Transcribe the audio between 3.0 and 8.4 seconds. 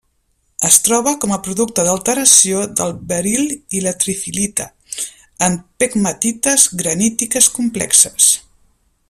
beril i la trifilita, en pegmatites granítiques complexes.